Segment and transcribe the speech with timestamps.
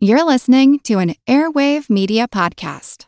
[0.00, 3.06] You're listening to an Airwave Media Podcast.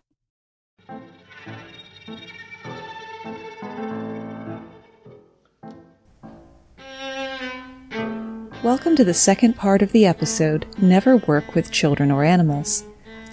[8.65, 12.83] Welcome to the second part of the episode Never Work with Children or Animals.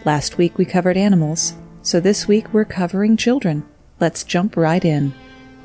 [0.05, 3.67] Last week we covered animals, so this week we're covering children.
[3.99, 5.15] Let's jump right in.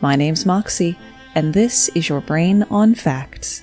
[0.00, 0.98] My name's Moxie,
[1.34, 3.62] and this is your Brain on Facts.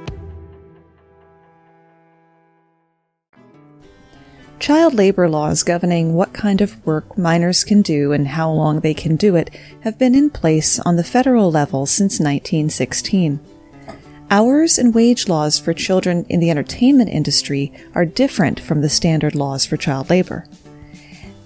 [4.61, 8.93] Child labor laws governing what kind of work minors can do and how long they
[8.93, 13.39] can do it have been in place on the federal level since 1916.
[14.29, 19.33] Hours and wage laws for children in the entertainment industry are different from the standard
[19.33, 20.45] laws for child labor.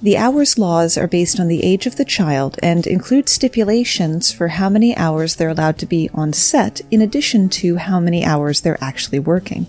[0.02, 4.50] The hours laws are based on the age of the child and include stipulations for
[4.50, 8.60] how many hours they're allowed to be on set in addition to how many hours
[8.60, 9.68] they're actually working.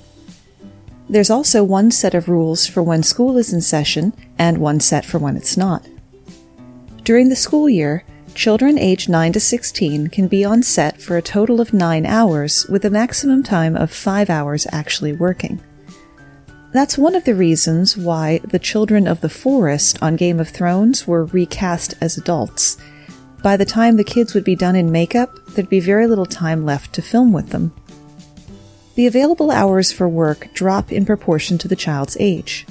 [1.08, 5.04] There's also one set of rules for when school is in session and one set
[5.04, 5.86] for when it's not.
[7.04, 8.04] During the school year,
[8.34, 12.66] children aged 9 to 16 can be on set for a total of 9 hours
[12.66, 15.62] with a maximum time of 5 hours actually working.
[16.72, 21.06] That's one of the reasons why the children of the forest on Game of Thrones
[21.06, 22.76] were recast as adults.
[23.42, 26.66] By the time the kids would be done in makeup, there'd be very little time
[26.66, 27.72] left to film with them.
[28.96, 32.66] The available hours for work drop in proportion to the child's age.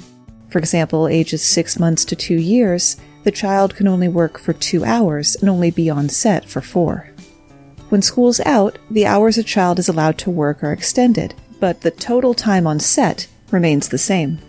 [0.50, 4.84] For example, ages 6 months to 2 years, the child can only work for 2
[4.84, 7.08] hours and only be on set for 4.
[7.90, 11.92] When school's out, the hours a child is allowed to work are extended, but the
[11.92, 14.40] total time on set remains the same.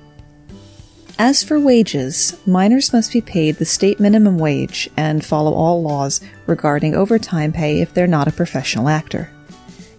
[1.19, 6.21] As for wages, minors must be paid the state minimum wage and follow all laws
[6.47, 9.29] regarding overtime pay if they're not a professional actor.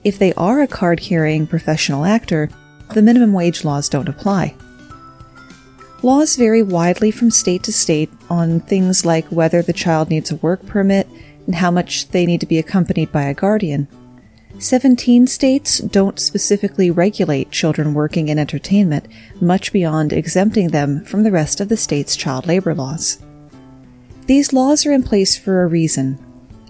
[0.09, 2.49] If they are a card carrying professional actor,
[2.95, 4.55] the minimum wage laws don't apply.
[6.03, 10.37] Laws vary widely from state to state on things like whether the child needs a
[10.37, 11.07] work permit
[11.45, 13.87] and how much they need to be accompanied by a guardian.
[14.59, 19.07] 17 states don't specifically regulate children working in entertainment,
[19.43, 23.19] much beyond exempting them from the rest of the state's child labor laws.
[24.25, 26.19] These laws are in place for a reason,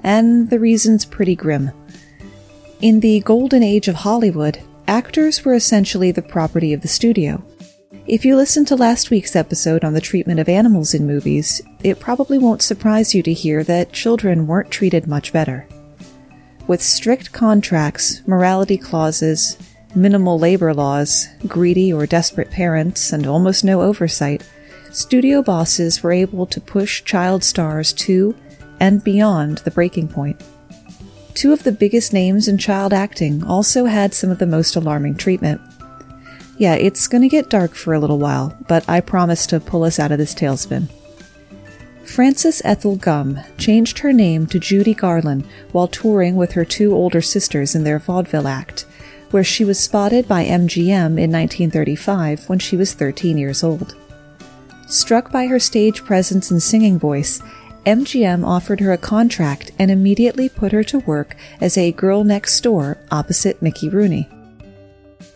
[0.03, 1.71] and the reason's pretty grim.
[2.81, 7.43] In the golden age of Hollywood, actors were essentially the property of the studio.
[8.07, 11.99] If you listened to last week's episode on the treatment of animals in movies, it
[11.99, 15.67] probably won't surprise you to hear that children weren't treated much better.
[16.69, 19.59] With strict contracts, morality clauses,
[19.97, 24.49] minimal labor laws, greedy or desperate parents, and almost no oversight,
[24.93, 28.37] studio bosses were able to push child stars to
[28.79, 30.41] and beyond the breaking point.
[31.39, 35.15] Two of the biggest names in child acting also had some of the most alarming
[35.15, 35.61] treatment.
[36.57, 40.01] Yeah, it's gonna get dark for a little while, but I promise to pull us
[40.01, 40.89] out of this tailspin.
[42.03, 47.23] Frances Ethel Gum changed her name to Judy Garland while touring with her two older
[47.23, 48.85] sisters in their vaudeville act,
[49.31, 53.95] where she was spotted by MGM in 1935 when she was 13 years old.
[54.89, 57.41] Struck by her stage presence and singing voice,
[57.85, 62.61] MGM offered her a contract and immediately put her to work as a girl next
[62.61, 64.29] door opposite Mickey Rooney.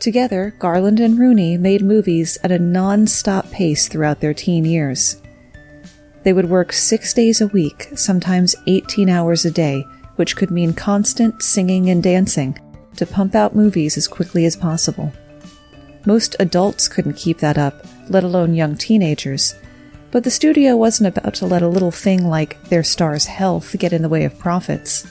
[0.00, 5.22] Together, Garland and Rooney made movies at a non stop pace throughout their teen years.
[6.24, 9.82] They would work six days a week, sometimes 18 hours a day,
[10.16, 12.58] which could mean constant singing and dancing
[12.96, 15.12] to pump out movies as quickly as possible.
[16.04, 19.54] Most adults couldn't keep that up, let alone young teenagers,
[20.12, 23.94] but the studio wasn't about to let a little thing like their star's health get
[23.94, 25.06] in the way of profits.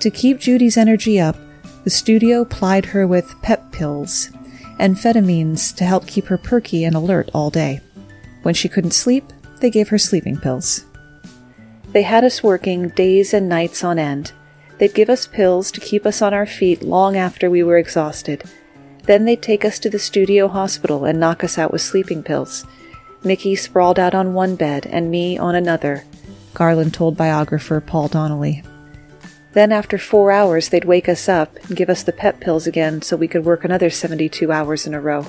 [0.00, 1.36] To keep Judy's energy up,
[1.84, 4.30] the studio plied her with pep pills,
[4.80, 7.80] amphetamines to help keep her perky and alert all day.
[8.42, 9.24] When she couldn't sleep,
[9.60, 10.86] they gave her sleeping pills.
[11.92, 14.32] They had us working days and nights on end.
[14.78, 18.44] They'd give us pills to keep us on our feet long after we were exhausted.
[19.04, 22.64] Then they'd take us to the studio hospital and knock us out with sleeping pills.
[23.24, 26.04] Mickey sprawled out on one bed and me on another,
[26.54, 28.62] Garland told biographer Paul Donnelly.
[29.52, 33.02] Then, after four hours, they'd wake us up and give us the pep pills again
[33.02, 35.26] so we could work another 72 hours in a row.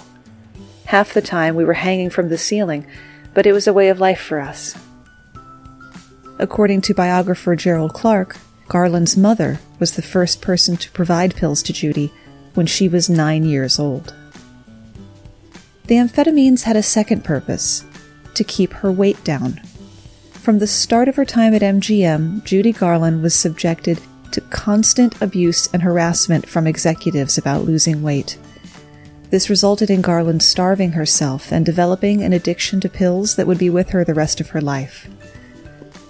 [0.85, 2.85] Half the time we were hanging from the ceiling,
[3.33, 4.75] but it was a way of life for us.
[6.39, 8.37] According to biographer Gerald Clarke,
[8.69, 12.11] Garland's mother was the first person to provide pills to Judy
[12.53, 14.13] when she was nine years old.
[15.93, 17.85] The amphetamines had a second purpose
[18.33, 19.61] to keep her weight down.
[20.31, 24.01] From the start of her time at MGM, Judy Garland was subjected
[24.31, 28.39] to constant abuse and harassment from executives about losing weight.
[29.29, 33.69] This resulted in Garland starving herself and developing an addiction to pills that would be
[33.69, 35.07] with her the rest of her life.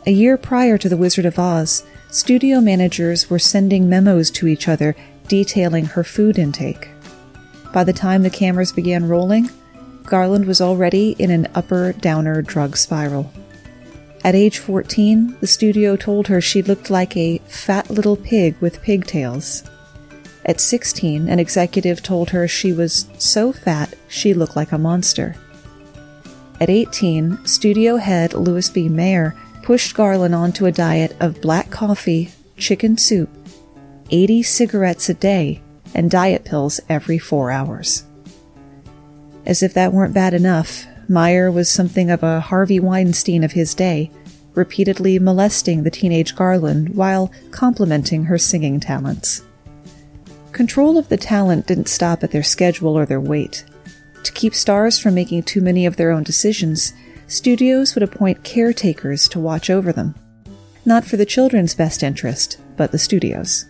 [0.08, 4.70] A year prior to The Wizard of Oz, studio managers were sending memos to each
[4.70, 4.96] other
[5.28, 6.88] detailing her food intake.
[7.74, 9.50] By the time the cameras began rolling,
[10.06, 13.32] Garland was already in an upper downer drug spiral.
[14.24, 18.82] At age 14, the studio told her she looked like a fat little pig with
[18.82, 19.64] pigtails.
[20.46, 25.36] At 16, an executive told her she was so fat she looked like a monster.
[26.60, 28.88] At 18, studio head Louis B.
[28.88, 33.30] Mayer pushed Garland onto a diet of black coffee, chicken soup,
[34.10, 35.62] 80 cigarettes a day,
[35.96, 38.04] and diet pills every four hours.
[39.45, 43.75] As if that weren't bad enough, Mayer was something of a Harvey Weinstein of his
[43.75, 44.10] day,
[44.54, 49.44] repeatedly molesting the teenage Garland while complimenting her singing talents.
[50.51, 53.66] Control of the talent didn't stop at their schedule or their weight.
[54.24, 56.94] To keep stars from making too many of their own decisions,
[57.28, 60.16] studios would appoint caretakers to watch over them.
[60.86, 63.66] Not for the children's best interest, but the studio's.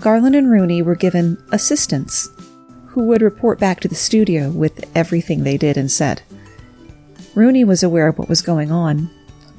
[0.00, 2.28] Garland and Rooney were given assistants
[2.96, 6.22] who would report back to the studio with everything they did and said.
[7.34, 9.10] Rooney was aware of what was going on.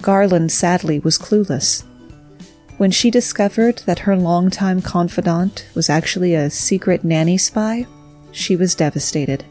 [0.01, 1.83] Garland, sadly, was clueless.
[2.77, 7.85] When she discovered that her longtime confidant was actually a secret nanny spy,
[8.31, 9.45] she was devastated.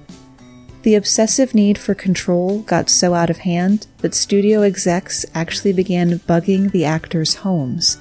[0.82, 6.18] The obsessive need for control got so out of hand that studio execs actually began
[6.18, 7.98] bugging the actors' homes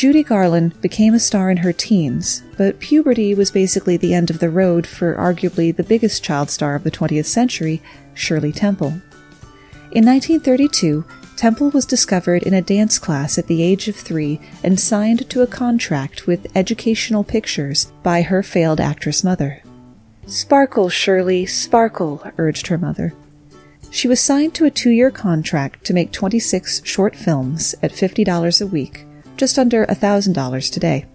[0.00, 4.38] Judy Garland became a star in her teens, but puberty was basically the end of
[4.38, 7.82] the road for arguably the biggest child star of the 20th century,
[8.14, 9.02] Shirley Temple.
[9.92, 11.04] In 1932,
[11.36, 15.42] Temple was discovered in a dance class at the age of three and signed to
[15.42, 19.62] a contract with Educational Pictures by her failed actress mother.
[20.24, 23.12] Sparkle, Shirley, sparkle, urged her mother.
[23.90, 28.62] She was signed to a two year contract to make 26 short films at $50
[28.62, 29.04] a week
[29.40, 31.06] just under $1,000 today.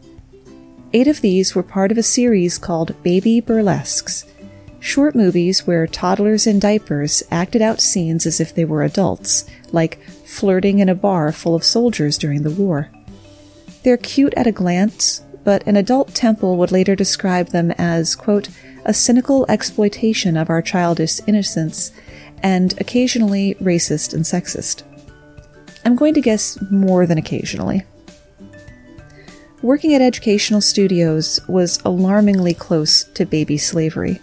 [0.93, 4.25] Eight of these were part of a series called Baby Burlesques,
[4.79, 10.03] short movies where toddlers in diapers acted out scenes as if they were adults, like
[10.25, 12.89] flirting in a bar full of soldiers during the war.
[13.83, 18.49] They're cute at a glance, but an adult Temple would later describe them as, quote,
[18.85, 21.91] a cynical exploitation of our childish innocence
[22.41, 24.81] and occasionally racist and sexist.
[25.85, 27.85] I'm going to guess more than occasionally.
[29.65, 34.21] Working at educational studios was alarmingly close to baby slavery.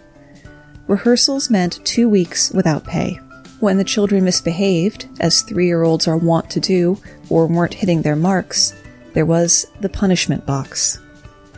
[0.87, 3.15] Rehearsals meant two weeks without pay.
[3.59, 6.97] When the children misbehaved, as three year olds are wont to do,
[7.29, 8.73] or weren't hitting their marks,
[9.15, 11.01] there was the punishment box.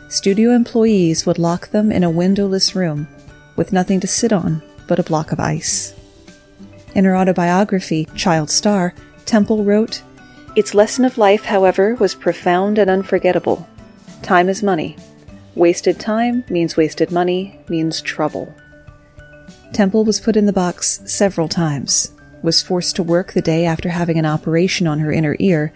[0.09, 3.07] Studio employees would lock them in a windowless room
[3.55, 5.93] with nothing to sit on but a block of ice.
[6.95, 8.95] In her autobiography, Child Star,
[9.27, 10.01] Temple wrote,
[10.55, 13.67] Its lesson of life, however, was profound and unforgettable.
[14.25, 14.97] Time is money.
[15.53, 18.51] Wasted time means wasted money, means trouble.
[19.71, 23.89] Temple was put in the box several times, was forced to work the day after
[23.89, 25.71] having an operation on her inner ear,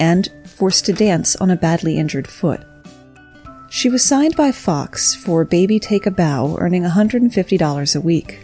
[0.00, 2.62] and forced to dance on a badly injured foot.
[3.70, 8.40] She was signed by Fox for Baby Take a Bow, earning $150 a week.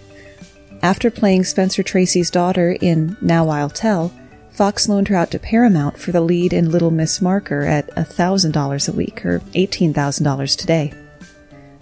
[0.83, 4.13] After playing Spencer Tracy's daughter in Now I'll Tell,
[4.59, 8.89] Fox loaned her out to Paramount for the lead in Little Miss Marker at $1,000
[8.89, 10.93] a week, or $18,000 today.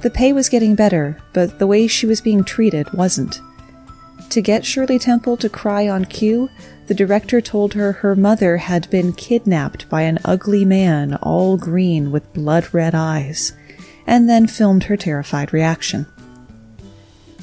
[0.03, 3.41] The pay was getting better, but the way she was being treated wasn't.
[4.29, 6.51] To get Shirley Temple to cry on cue,
[6.87, 12.13] the director told her her mother had been kidnapped by an ugly man all green
[12.13, 13.55] with blood red eyes,
[14.07, 16.05] and then filmed her terrified reaction.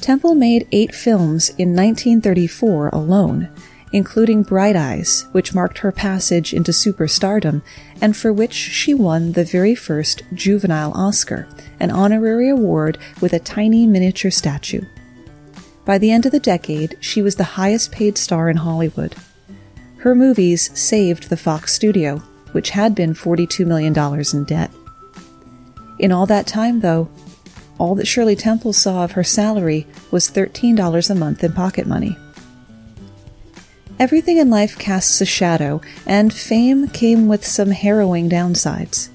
[0.00, 3.48] Temple made eight films in 1934 alone,
[3.94, 7.62] including Bright Eyes, which marked her passage into superstardom
[8.00, 11.46] and for which she won the very first Juvenile Oscar,
[11.78, 14.82] an honorary award with a tiny miniature statue.
[15.84, 19.14] By the end of the decade, she was the highest paid star in Hollywood.
[19.98, 22.18] Her movies saved the Fox studio,
[22.50, 24.72] which had been $42 million in debt.
[26.00, 27.08] In all that time, though,
[27.78, 32.18] all that Shirley Temple saw of her salary was $13 a month in pocket money.
[33.98, 39.08] Everything in life casts a shadow, and fame came with some harrowing downsides.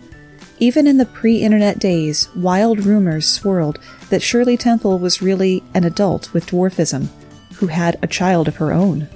[0.58, 5.84] Even in the pre internet days, wild rumors swirled that Shirley Temple was really an
[5.84, 7.10] adult with dwarfism,
[7.56, 9.10] who had a child of her own.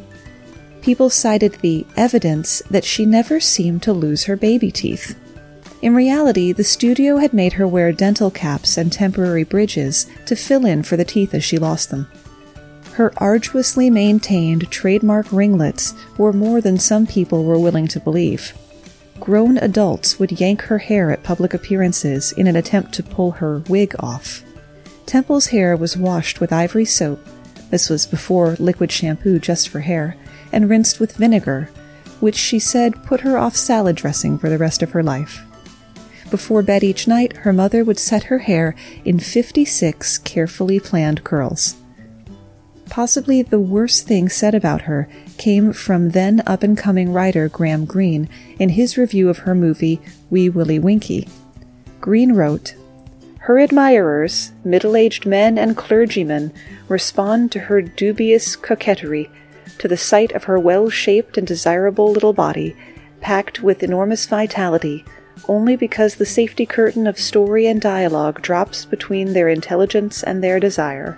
[0.82, 5.18] People cited the evidence that she never seemed to lose her baby teeth.
[5.82, 10.66] In reality, the studio had made her wear dental caps and temporary bridges to fill
[10.66, 12.08] in for the teeth as she lost them.
[12.96, 18.54] Her arduously maintained trademark ringlets were more than some people were willing to believe.
[19.20, 23.60] Grown adults would yank her hair at public appearances in an attempt to pull her
[23.68, 24.44] wig off.
[25.08, 27.20] Temple's hair was washed with ivory soap,
[27.72, 30.16] this was before liquid shampoo just for hair,
[30.52, 31.72] and rinsed with vinegar,
[32.20, 35.44] which she said put her off salad dressing for the rest of her life.
[36.30, 41.76] Before bed each night, her mother would set her hair in 56 carefully planned curls.
[42.94, 45.10] Possibly the worst thing said about her
[45.40, 50.00] came from then up and coming writer Graham Greene in his review of her movie
[50.30, 51.28] Wee Willie Winkie.
[52.00, 52.76] Greene wrote,
[53.40, 56.54] Her admirers, middle aged men and clergymen,
[56.88, 59.28] respond to her dubious coquetry,
[59.80, 62.76] to the sight of her well shaped and desirable little body,
[63.22, 65.04] packed with enormous vitality,
[65.48, 70.60] only because the safety curtain of story and dialogue drops between their intelligence and their
[70.60, 71.18] desire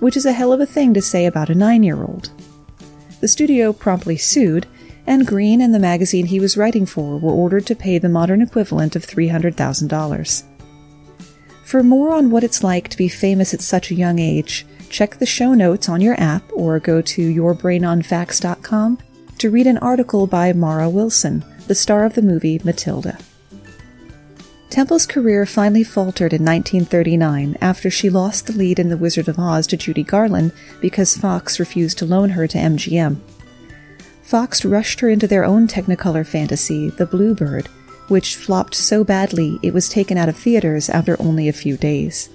[0.00, 2.30] which is a hell of a thing to say about a nine year old.
[3.20, 4.66] The studio promptly sued,
[5.06, 8.42] and Greene and the magazine he was writing for were ordered to pay the modern
[8.42, 10.42] equivalent of $300,000.
[11.64, 15.16] For more on what it's like to be famous at such a young age, check
[15.16, 18.98] the show notes on your app or go to yourbrainonfacts.com
[19.38, 23.18] to read an article by Mara Wilson, the star of the movie Matilda.
[24.70, 29.38] Temple's career finally faltered in 1939 after she lost the lead in The Wizard of
[29.38, 33.20] Oz to Judy Garland because Fox refused to loan her to MGM.
[34.22, 37.68] Fox rushed her into their own Technicolor fantasy, The Bluebird,
[38.08, 42.28] which flopped so badly it was taken out of theaters after only a few days.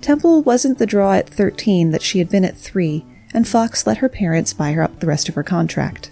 [0.00, 3.04] Temple wasn't the draw at 13 that she had been at 3,
[3.34, 6.10] and Fox let her parents buy her up the rest of her contract.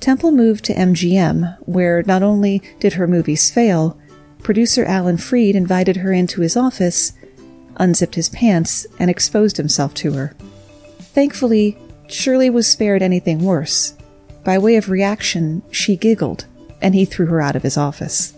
[0.00, 3.98] Temple moved to MGM, where not only did her movies fail,
[4.42, 7.12] producer Alan Freed invited her into his office,
[7.76, 10.34] unzipped his pants, and exposed himself to her.
[11.00, 13.94] Thankfully, Shirley was spared anything worse.
[14.44, 16.46] By way of reaction, she giggled,
[16.80, 18.34] and he threw her out of his office.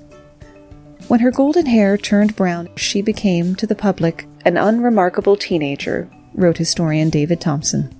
[1.08, 6.58] When her golden hair turned brown, she became, to the public, an unremarkable teenager, wrote
[6.58, 7.94] historian David Thomson.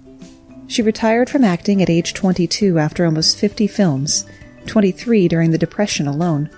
[0.68, 4.26] She retired from acting at age 22 after almost 50 films,
[4.66, 6.50] 23 during the Depression alone.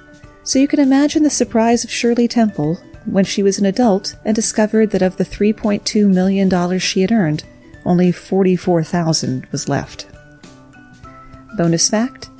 [0.42, 4.34] So you can imagine the surprise of Shirley Temple when she was an adult and
[4.34, 7.44] discovered that of the $3.2 million she had earned,
[7.84, 10.06] only 44,000 was left.
[11.56, 12.30] Bonus fact,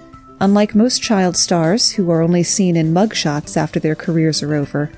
[0.41, 4.91] unlike most child stars who are only seen in mugshots after their careers are over,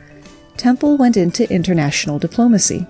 [0.56, 2.86] Temple went into international diplomacy.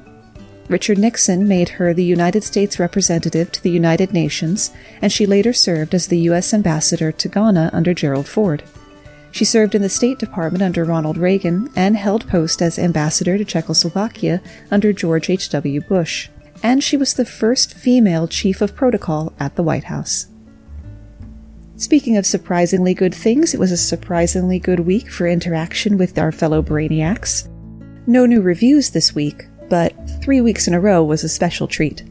[0.69, 5.53] Richard Nixon made her the United States representative to the United Nations, and she later
[5.53, 6.55] served as the U.S.
[6.55, 8.63] ambassador to Ghana under Gerald Ford.
[9.33, 13.45] She served in the State Department under Ronald Reagan and held post as ambassador to
[13.45, 15.81] Czechoslovakia under George H.W.
[15.81, 16.29] Bush.
[16.63, 20.27] And she was the first female chief of protocol at the White House.
[21.77, 26.31] Speaking of surprisingly good things, it was a surprisingly good week for interaction with our
[26.31, 27.49] fellow Brainiacs.
[28.07, 32.05] No new reviews this week, but three weeks in a row was a special treat.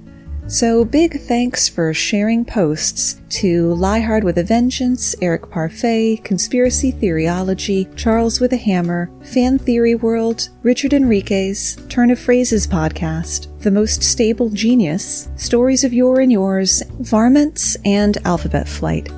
[0.48, 7.96] So, big thanks for sharing posts to Liehard with a Vengeance, Eric Parfait, Conspiracy Theoryology,
[7.96, 14.01] Charles with a Hammer, Fan Theory World, Richard Enriquez, Turn of Phrases Podcast, The Most
[14.01, 19.12] Stable Genius, Stories of Your and Yours, Varmints, and Alphabet Flight.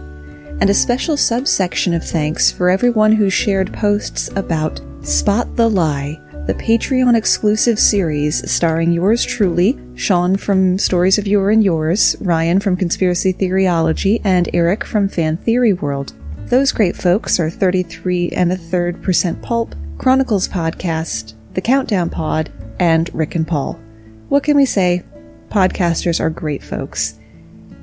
[0.60, 6.20] And a special subsection of thanks for everyone who shared posts about Spot the Lie,
[6.46, 12.60] the Patreon exclusive series starring yours truly, Sean from Stories of Your and Yours, Ryan
[12.60, 16.12] from Conspiracy Theoryology, and Eric from Fan Theory World.
[16.48, 22.52] Those great folks are 33 and a third percent pulp, Chronicles Podcast, The Countdown Pod,
[22.78, 23.80] and Rick and Paul.
[24.28, 25.02] What can we say?
[25.48, 27.20] Podcasters are great folks.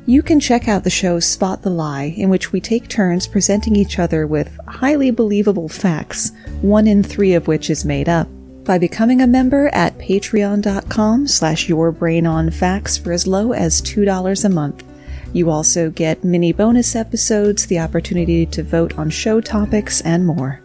[0.05, 3.75] You can check out the show Spot the Lie, in which we take turns presenting
[3.75, 8.29] each other with highly believable facts, one in three of which is made up
[8.64, 14.85] by becoming a member at patreon.com slash yourbrainonfacts for as low as $2 a month.
[15.33, 20.61] You also get mini bonus episodes, the opportunity to vote on show topics, and more.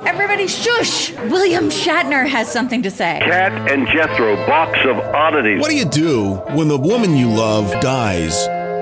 [0.00, 1.12] Everybody shush!
[1.12, 3.20] William Shatner has something to say.
[3.22, 5.60] Kat and Jethro, box of oddities.
[5.60, 8.48] What do you do when the woman you love dies?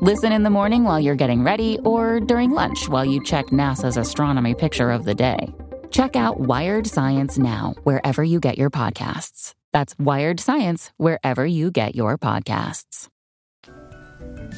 [0.00, 3.96] Listen in the morning while you're getting ready or during lunch while you check NASA's
[3.96, 5.52] astronomy picture of the day.
[5.90, 9.54] Check out Wired Science now, wherever you get your podcasts.
[9.72, 13.08] That's Wired Science, wherever you get your podcasts.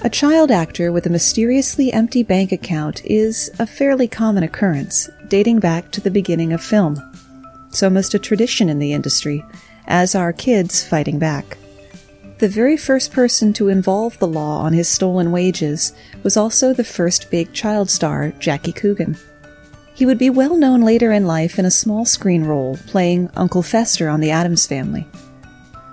[0.02, 5.61] A child actor with a mysteriously empty bank account is a fairly common occurrence, dating
[5.61, 6.99] back to the beginning of film.
[7.68, 9.42] It's almost a tradition in the industry,
[9.87, 11.56] as are kids fighting back.
[12.40, 15.92] The very first person to involve the law on his stolen wages
[16.23, 19.18] was also the first big child star, Jackie Coogan.
[19.92, 23.62] He would be well known later in life in a small screen role, playing Uncle
[23.62, 25.06] Fester on The Addams Family.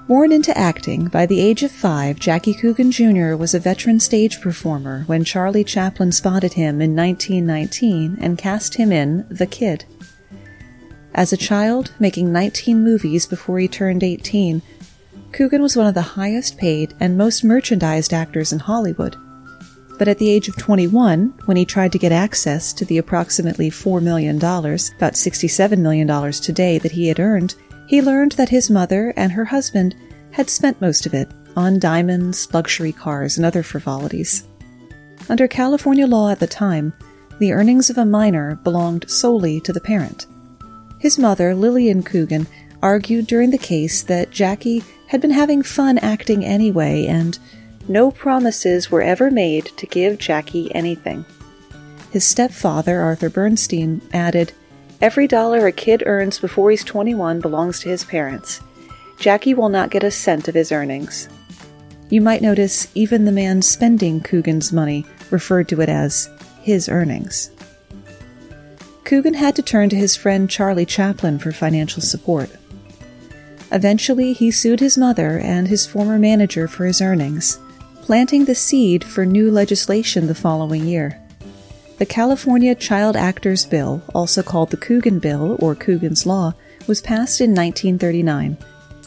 [0.07, 3.35] Born into acting, by the age of five, Jackie Coogan Jr.
[3.35, 8.93] was a veteran stage performer when Charlie Chaplin spotted him in 1919 and cast him
[8.93, 9.83] in The Kid.
[11.13, 14.61] As a child, making 19 movies before he turned 18,
[15.31, 19.15] Coogan was one of the highest paid and most merchandised actors in Hollywood.
[19.97, 23.69] But at the age of 21, when he tried to get access to the approximately
[23.69, 27.55] $4 million, about $67 million today, that he had earned,
[27.87, 29.95] he learned that his mother and her husband
[30.31, 34.43] had spent most of it on diamonds, luxury cars, and other frivolities.
[35.29, 36.93] Under California law at the time,
[37.39, 40.27] the earnings of a minor belonged solely to the parent.
[40.99, 42.47] His mother, Lillian Coogan,
[42.81, 47.37] argued during the case that Jackie had been having fun acting anyway, and
[47.87, 51.25] no promises were ever made to give Jackie anything.
[52.11, 54.53] His stepfather, Arthur Bernstein, added,
[54.99, 58.61] Every dollar a kid earns before he's 21 belongs to his parents.
[59.19, 61.29] Jackie will not get a cent of his earnings.
[62.09, 66.29] You might notice even the man spending Coogan's money referred to it as
[66.61, 67.51] his earnings.
[69.03, 72.49] Coogan had to turn to his friend Charlie Chaplin for financial support.
[73.71, 77.59] Eventually, he sued his mother and his former manager for his earnings,
[78.01, 81.19] planting the seed for new legislation the following year.
[81.97, 86.53] The California Child Actors Bill, also called the Coogan Bill or Coogan's Law,
[86.85, 88.57] was passed in 1939.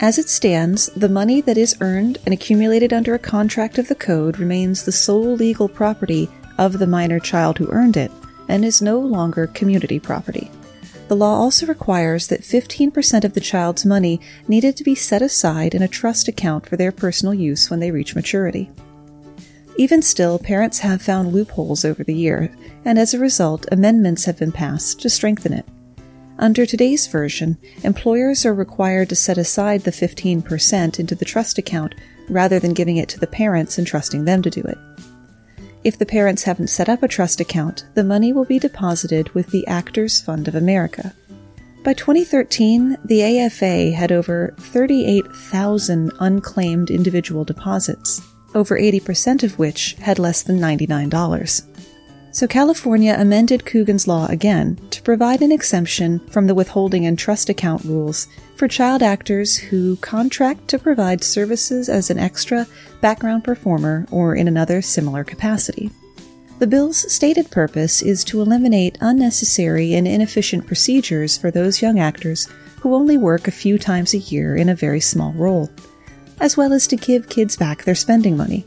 [0.02, 3.94] As it stands, the money that is earned and accumulated under a contract of the
[3.94, 8.10] code remains the sole legal property of the minor child who earned it
[8.48, 10.50] and is no longer community property.
[11.10, 15.74] The law also requires that 15% of the child's money needed to be set aside
[15.74, 18.70] in a trust account for their personal use when they reach maturity.
[19.76, 24.38] Even still, parents have found loopholes over the year, and as a result, amendments have
[24.38, 25.66] been passed to strengthen it.
[26.38, 31.96] Under today's version, employers are required to set aside the 15% into the trust account
[32.28, 34.78] rather than giving it to the parents and trusting them to do it.
[35.82, 39.46] If the parents haven't set up a trust account, the money will be deposited with
[39.46, 41.14] the Actors Fund of America.
[41.82, 48.20] By 2013, the AFA had over 38,000 unclaimed individual deposits,
[48.54, 51.69] over 80% of which had less than $99.
[52.32, 57.48] So California amended Coogan's Law again to provide an exemption from the withholding and trust
[57.48, 62.68] account rules for child actors who contract to provide services as an extra,
[63.00, 65.90] background performer, or in another similar capacity.
[66.60, 72.48] The bill's stated purpose is to eliminate unnecessary and inefficient procedures for those young actors
[72.80, 75.68] who only work a few times a year in a very small role,
[76.38, 78.66] as well as to give kids back their spending money.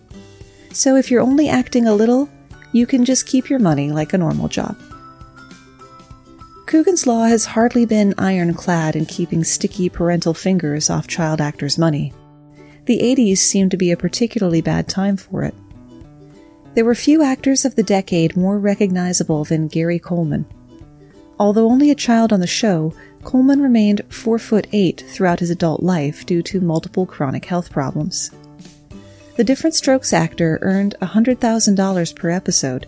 [0.72, 2.30] So if you're only acting a little,
[2.74, 4.78] you can just keep your money like a normal job.
[6.66, 12.12] Coogan's Law has hardly been ironclad in keeping sticky parental fingers off child actors' money.
[12.86, 15.54] The 80s seemed to be a particularly bad time for it.
[16.74, 20.46] There were few actors of the decade more recognizable than Gary Coleman.
[21.40, 25.84] Although only a child on the show, Coleman remained 4 foot 8 throughout his adult
[25.84, 28.32] life due to multiple chronic health problems.
[29.36, 32.86] The Diff'rent Strokes actor earned $100,000 per episode,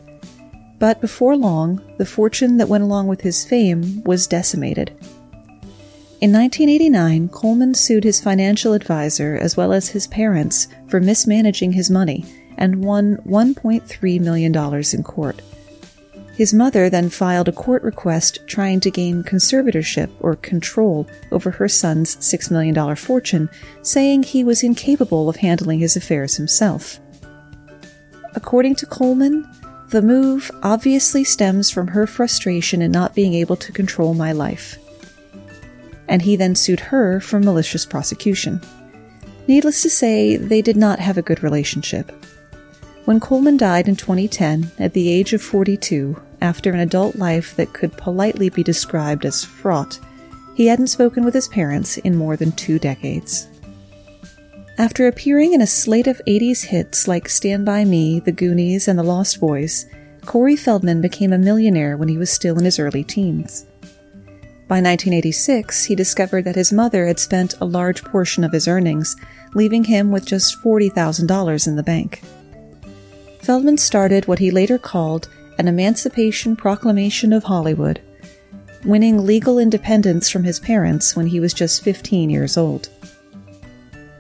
[0.78, 4.90] but before long, the fortune that went along with his fame was decimated.
[6.22, 11.90] In 1989, Coleman sued his financial advisor as well as his parents for mismanaging his
[11.90, 12.24] money
[12.58, 14.56] and won $1.3 million
[14.94, 15.42] in court.
[16.36, 21.70] His mother then filed a court request trying to gain conservatorship or control over her
[21.70, 23.50] son's $6 million fortune,
[23.82, 27.00] saying he was incapable of handling his affairs himself.
[28.36, 29.50] According to Coleman,
[29.90, 34.78] the move obviously stems from her frustration in not being able to control my life.
[36.10, 38.60] And he then sued her for malicious prosecution.
[39.48, 42.12] Needless to say, they did not have a good relationship.
[43.06, 47.72] When Coleman died in 2010 at the age of 42, after an adult life that
[47.72, 50.00] could politely be described as fraught,
[50.56, 53.48] he hadn't spoken with his parents in more than two decades.
[54.80, 58.98] After appearing in a slate of 80s hits like Stand By Me, The Goonies, and
[58.98, 59.86] The Lost Boys,
[60.26, 63.68] Corey Feldman became a millionaire when he was still in his early teens.
[64.68, 69.16] By 1986, he discovered that his mother had spent a large portion of his earnings,
[69.54, 72.24] leaving him with just $40,000 in the bank.
[73.46, 75.28] Feldman started what he later called
[75.60, 78.02] an Emancipation Proclamation of Hollywood,
[78.84, 82.90] winning legal independence from his parents when he was just 15 years old.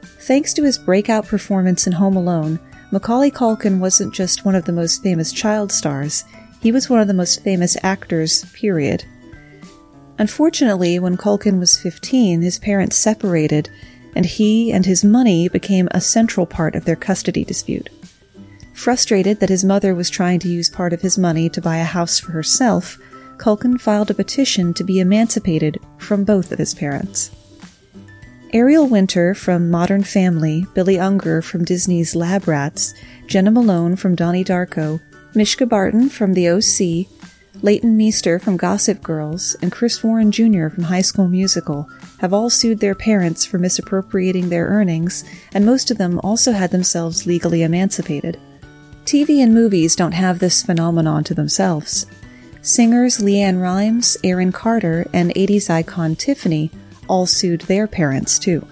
[0.03, 2.59] Thanks to his breakout performance in Home Alone,
[2.91, 6.23] Macaulay Culkin wasn't just one of the most famous child stars,
[6.61, 9.03] he was one of the most famous actors, period.
[10.19, 13.71] Unfortunately, when Culkin was 15, his parents separated,
[14.15, 17.89] and he and his money became a central part of their custody dispute.
[18.75, 21.83] Frustrated that his mother was trying to use part of his money to buy a
[21.83, 22.99] house for herself,
[23.37, 27.31] Culkin filed a petition to be emancipated from both of his parents.
[28.53, 32.93] Ariel Winter from Modern Family, Billy Unger from Disney's Lab Rats,
[33.27, 35.01] Jena Malone from Donnie Darko,
[35.33, 37.07] Mischa Barton from The OC,
[37.63, 40.67] Leighton Meester from Gossip Girls, and Chris Warren Jr.
[40.67, 45.89] from High School Musical have all sued their parents for misappropriating their earnings, and most
[45.91, 48.39] of them also had themselves legally emancipated.
[49.05, 52.07] TV and movies don't have this phenomenon to themselves.
[52.63, 56.71] Singers LeAnn Rimes, Aaron Carter, and 80s icon Tiffany
[57.07, 58.65] all sued their parents too.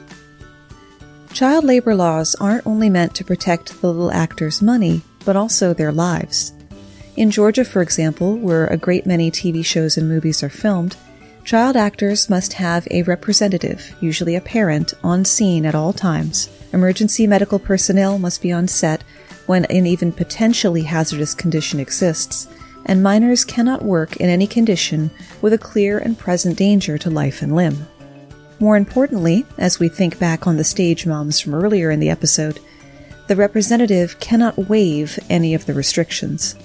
[1.34, 5.92] Child labor laws aren't only meant to protect the little actors' money, but also their
[5.92, 6.52] lives.
[7.16, 10.96] In Georgia, for example, where a great many TV shows and movies are filmed,
[11.44, 16.50] child actors must have a representative, usually a parent, on scene at all times.
[16.72, 19.04] Emergency medical personnel must be on set
[19.46, 22.48] when an even potentially hazardous condition exists,
[22.86, 25.10] and minors cannot work in any condition
[25.42, 27.88] with a clear and present danger to life and limb.
[28.60, 32.60] More importantly, as we think back on the stage moms from earlier in the episode,
[33.28, 36.56] the representative cannot waive any of the restrictions.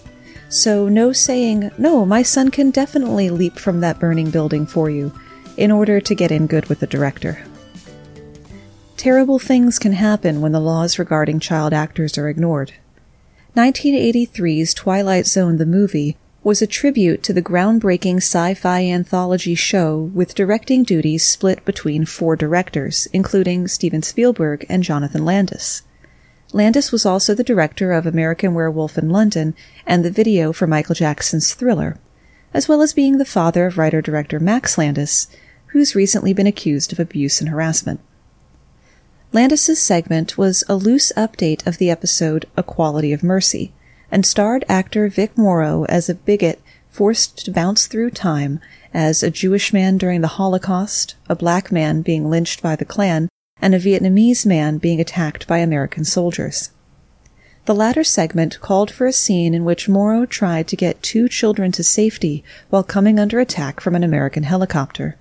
[0.49, 5.13] So, no saying, no, my son can definitely leap from that burning building for you,
[5.57, 7.45] in order to get in good with the director.
[8.99, 12.73] Terrible things can happen when the laws regarding child actors are ignored.
[13.55, 20.11] 1983's Twilight Zone the movie was a tribute to the groundbreaking sci fi anthology show
[20.13, 25.85] with directing duties split between four directors, including Steven Spielberg and Jonathan Landis.
[26.53, 29.55] Landis was also the director of American Werewolf in London
[29.87, 32.01] and the video for Michael Jackson's Thriller,
[32.53, 35.29] as well as being the father of writer director Max Landis,
[35.67, 38.01] who's recently been accused of abuse and harassment.
[39.31, 43.73] Landis's segment was a loose update of the episode A Quality of Mercy,
[44.11, 48.59] and starred actor Vic Morrow as a bigot forced to bounce through time
[48.95, 53.29] as a Jewish man during the Holocaust, a black man being lynched by the Klan,
[53.61, 56.71] and a Vietnamese man being attacked by American soldiers.
[57.67, 61.71] The latter segment called for a scene in which Morrow tried to get two children
[61.73, 65.19] to safety while coming under attack from an American helicopter.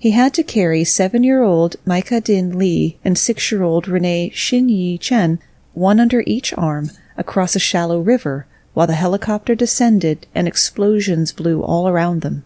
[0.00, 4.30] He had to carry seven year old Myca Dinh Le and six year old Renee
[4.30, 5.40] Shin Yi Chen,
[5.74, 11.62] one under each arm, across a shallow river while the helicopter descended and explosions blew
[11.62, 12.44] all around them.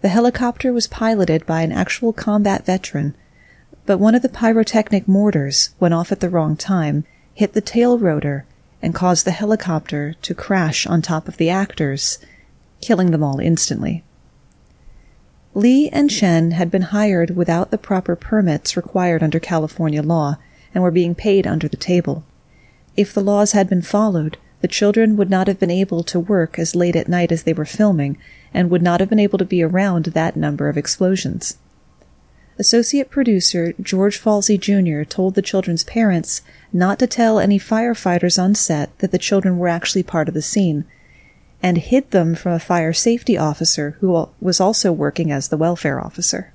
[0.00, 3.16] The helicopter was piloted by an actual combat veteran,
[3.84, 7.04] but one of the pyrotechnic mortars went off at the wrong time,
[7.34, 8.44] hit the tail rotor,
[8.80, 12.20] and caused the helicopter to crash on top of the actors,
[12.80, 14.04] killing them all instantly.
[15.54, 20.36] Le and Chen had been hired without the proper permits required under California law
[20.74, 22.24] and were being paid under the table.
[22.96, 26.58] If the laws had been followed, the children would not have been able to work
[26.58, 28.18] as late at night as they were filming
[28.52, 31.56] and would not have been able to be around that number of explosions.
[32.58, 35.08] Associate producer George Folsey Jr.
[35.08, 39.68] told the children's parents not to tell any firefighters on set that the children were
[39.68, 40.84] actually part of the scene,
[41.62, 46.00] and hid them from a fire safety officer who was also working as the welfare
[46.00, 46.52] officer.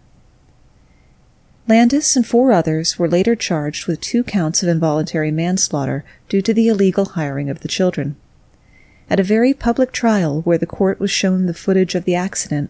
[1.68, 6.54] Landis and four others were later charged with two counts of involuntary manslaughter due to
[6.54, 8.15] the illegal hiring of the children.
[9.10, 12.70] At a very public trial where the court was shown the footage of the accident,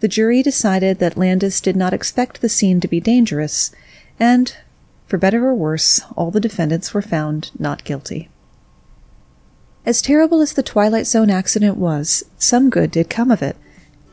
[0.00, 3.70] the jury decided that Landis did not expect the scene to be dangerous,
[4.18, 4.56] and,
[5.06, 8.28] for better or worse, all the defendants were found not guilty.
[9.84, 13.56] As terrible as the Twilight Zone accident was, some good did come of it.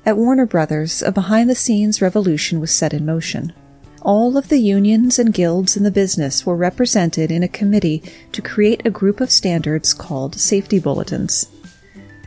[0.04, 3.54] At Warner Brothers, a behind the scenes revolution was set in motion.
[4.02, 8.02] All of the unions and guilds in the business were represented in a committee
[8.32, 11.48] to create a group of standards called safety bulletins.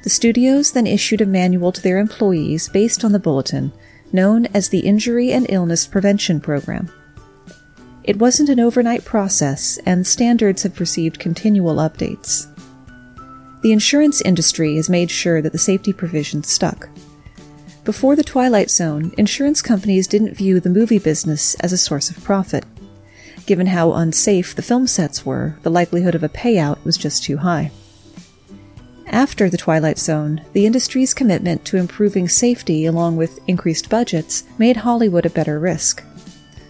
[0.05, 3.73] The studios then issued a manual to their employees based on the bulletin,
[4.13, 6.93] known as the Injury and Illness Prevention Program.
[8.05, 12.52] It wasn't an overnight process, and standards have received continual updates.
[13.63, 16.89] The insurance industry has made sure that the safety provisions stuck.
[17.85, 22.23] Before the Twilight Zone, insurance companies didn't view the movie business as a source of
[22.25, 22.65] profit.
[23.47, 27.39] Given how unsafe the film sets were, the likelihood of a payout was just too
[27.39, 27.71] high.
[29.07, 34.79] After the Twilight Zone, the industry's commitment to improving safety along with increased budgets made
[34.79, 36.03] Hollywood a better risk.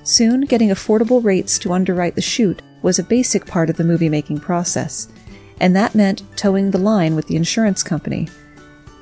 [0.05, 4.09] Soon, getting affordable rates to underwrite the shoot was a basic part of the movie
[4.09, 5.09] making process,
[5.62, 8.29] and that meant toeing the line with the insurance company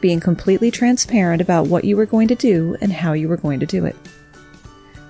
[0.00, 3.60] being completely transparent about what you were going to do and how you were going
[3.60, 3.96] to do it.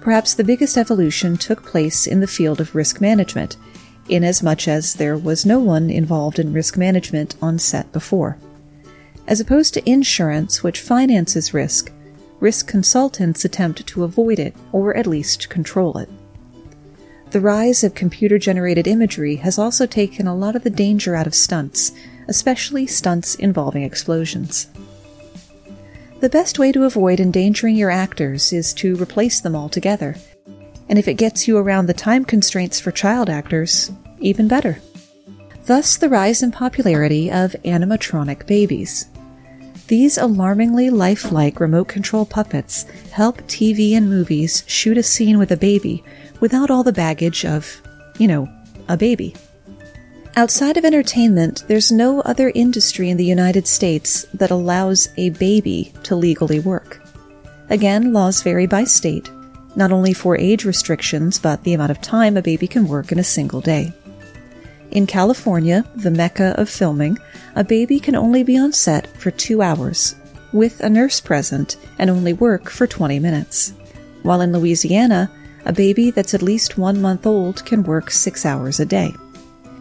[0.00, 3.56] Perhaps the biggest evolution took place in the field of risk management,
[4.08, 8.36] inasmuch as there was no one involved in risk management on set before.
[9.26, 11.92] As opposed to insurance, which finances risk,
[12.40, 16.08] risk consultants attempt to avoid it or at least control it.
[17.30, 21.28] The rise of computer generated imagery has also taken a lot of the danger out
[21.28, 21.92] of stunts,
[22.26, 24.68] especially stunts involving explosions.
[26.18, 30.16] The best way to avoid endangering your actors is to replace them altogether.
[30.88, 34.80] And if it gets you around the time constraints for child actors, even better.
[35.66, 39.06] Thus, the rise in popularity of animatronic babies.
[39.86, 45.56] These alarmingly lifelike remote control puppets help TV and movies shoot a scene with a
[45.56, 46.02] baby
[46.40, 47.80] without all the baggage of,
[48.18, 48.48] you know,
[48.88, 49.34] a baby.
[50.36, 55.92] Outside of entertainment, there's no other industry in the United States that allows a baby
[56.04, 57.02] to legally work.
[57.68, 59.30] Again, laws vary by state,
[59.76, 63.18] not only for age restrictions, but the amount of time a baby can work in
[63.18, 63.92] a single day.
[64.90, 67.18] In California, the mecca of filming,
[67.54, 70.16] a baby can only be on set for two hours,
[70.52, 73.72] with a nurse present, and only work for 20 minutes.
[74.22, 75.30] While in Louisiana,
[75.64, 79.14] a baby that's at least one month old can work six hours a day.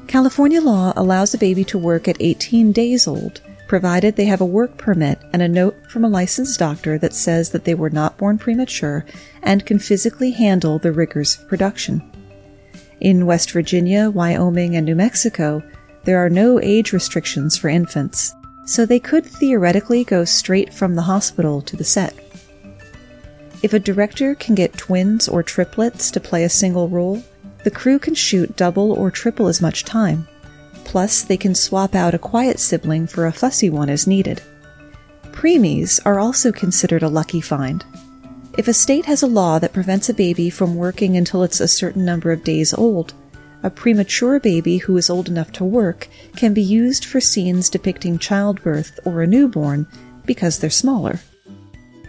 [0.07, 4.45] California law allows a baby to work at 18 days old, provided they have a
[4.45, 8.17] work permit and a note from a licensed doctor that says that they were not
[8.17, 9.05] born premature
[9.43, 12.01] and can physically handle the rigors of production.
[12.99, 15.63] In West Virginia, Wyoming, and New Mexico,
[16.03, 18.33] there are no age restrictions for infants,
[18.65, 22.13] so they could theoretically go straight from the hospital to the set.
[23.61, 27.23] If a director can get twins or triplets to play a single role,
[27.63, 30.27] the crew can shoot double or triple as much time.
[30.85, 34.41] Plus, they can swap out a quiet sibling for a fussy one as needed.
[35.31, 37.85] Preemies are also considered a lucky find.
[38.57, 41.67] If a state has a law that prevents a baby from working until it's a
[41.67, 43.13] certain number of days old,
[43.61, 48.17] a premature baby who is old enough to work can be used for scenes depicting
[48.17, 49.85] childbirth or a newborn
[50.25, 51.19] because they're smaller.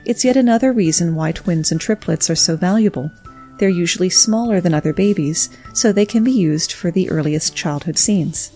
[0.04, 3.10] It's yet another reason why twins and triplets are so valuable.
[3.58, 7.98] They're usually smaller than other babies, so they can be used for the earliest childhood
[7.98, 8.52] scenes.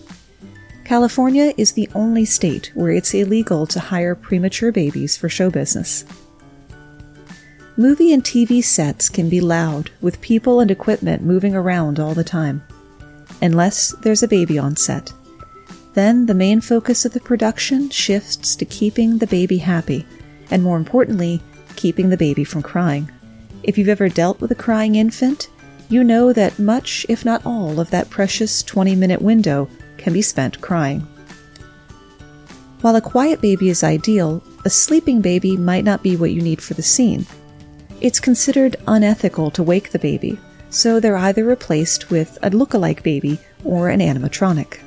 [0.83, 6.05] California is the only state where it's illegal to hire premature babies for show business.
[7.77, 12.23] Movie and TV sets can be loud, with people and equipment moving around all the
[12.23, 12.63] time.
[13.41, 15.11] Unless there's a baby on set.
[15.93, 20.05] Then the main focus of the production shifts to keeping the baby happy,
[20.51, 21.41] and more importantly,
[21.75, 23.11] keeping the baby from crying.
[23.63, 25.49] If you've ever dealt with a crying infant,
[25.89, 30.21] you know that much, if not all, of that precious 20 minute window can be
[30.21, 31.07] spent crying.
[32.81, 36.61] While a quiet baby is ideal, a sleeping baby might not be what you need
[36.61, 37.25] for the scene.
[38.01, 40.37] It's considered unethical to wake the baby,
[40.69, 44.79] so they're either replaced with a look-alike baby or an animatronic.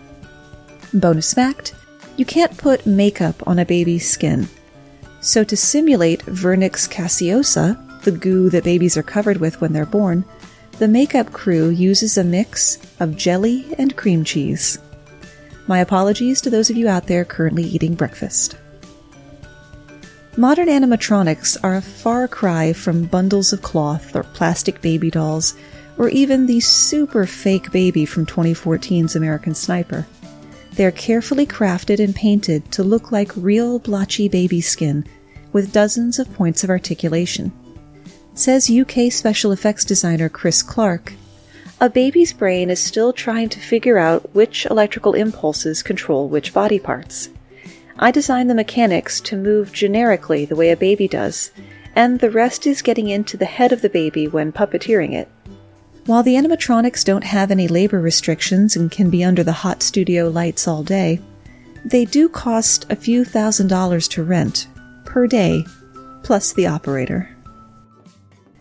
[0.94, 1.74] Bonus fact
[2.16, 4.48] you can't put makeup on a baby's skin.
[5.20, 10.24] So, to simulate vernix caseosa, the goo that babies are covered with when they're born,
[10.78, 14.78] the makeup crew uses a mix of jelly and cream cheese.
[15.66, 18.56] My apologies to those of you out there currently eating breakfast.
[20.36, 25.56] Modern animatronics are a far cry from bundles of cloth or plastic baby dolls,
[25.98, 30.06] or even the super fake baby from 2014's American Sniper.
[30.78, 35.04] They are carefully crafted and painted to look like real blotchy baby skin
[35.52, 37.50] with dozens of points of articulation.
[38.34, 41.14] Says UK special effects designer Chris Clark,
[41.80, 46.78] a baby's brain is still trying to figure out which electrical impulses control which body
[46.78, 47.28] parts.
[47.98, 51.50] I designed the mechanics to move generically the way a baby does,
[51.96, 55.28] and the rest is getting into the head of the baby when puppeteering it.
[56.08, 60.30] While the animatronics don't have any labor restrictions and can be under the hot studio
[60.30, 61.20] lights all day,
[61.84, 64.68] they do cost a few thousand dollars to rent
[65.04, 65.66] per day,
[66.22, 67.28] plus the operator.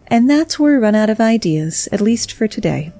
[0.08, 2.92] And that's where we run out of ideas, at least for today.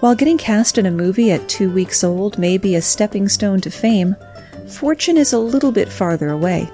[0.00, 3.60] While getting cast in a movie at two weeks old may be a stepping stone
[3.60, 4.16] to fame,
[4.68, 6.68] fortune is a little bit farther away.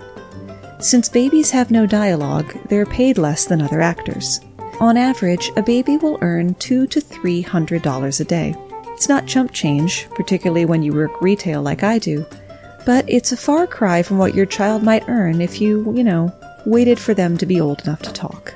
[0.78, 4.40] Since babies have no dialogue, they're paid less than other actors.
[4.80, 8.54] On average, a baby will earn two to three hundred dollars a day.
[8.94, 12.24] It's not chump change, particularly when you work retail like I do,
[12.86, 16.32] but it's a far cry from what your child might earn if you, you know,
[16.64, 18.54] waited for them to be old enough to talk.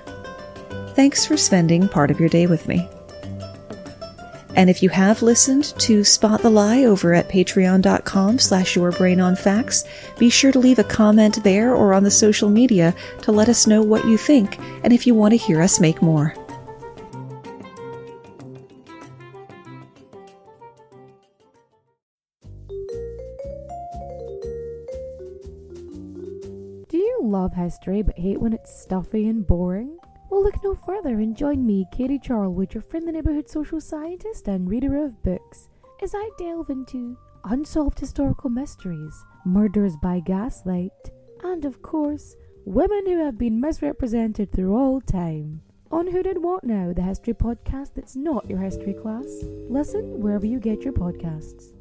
[0.94, 2.88] Thanks for spending part of your day with me.
[4.54, 9.86] And if you have listened to Spot the Lie over at patreon.com slash yourbrainonfacts,
[10.18, 13.66] be sure to leave a comment there or on the social media to let us
[13.66, 16.34] know what you think and if you want to hear us make more.
[26.88, 29.96] Do you love history but hate when it's stuffy and boring?
[30.32, 34.48] Well, look no further and join me, Katie Charlwood, your friend, the neighborhood social scientist
[34.48, 35.68] and reader of books,
[36.02, 41.10] as I delve into unsolved historical mysteries, murders by gaslight,
[41.44, 45.60] and of course, women who have been misrepresented through all time.
[45.90, 49.26] On Who Did What Now, the history podcast that's not your history class.
[49.68, 51.71] Listen wherever you get your podcasts.